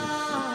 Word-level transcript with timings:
heart. 0.00 0.53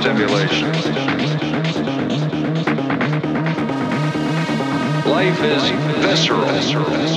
stimulation. 0.00 0.72
Life 5.04 5.42
is 5.42 5.62
visceral 6.00 6.48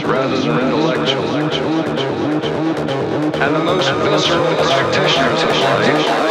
rather 0.03 0.37
than 0.37 0.59
intellectual. 0.59 1.23
And 3.41 3.55
the 3.55 3.63
most 3.63 3.89
visceral 3.89 4.55
practitioners 4.55 5.43
of 5.43 5.49
life 5.49 6.22